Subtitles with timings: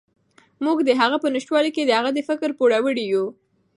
[0.65, 3.25] موږ د هغه په نشتوالي کې د هغه د فکر پوروړي یو.